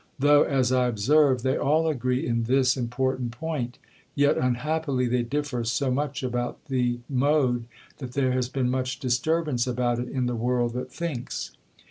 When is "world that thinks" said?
10.33-11.51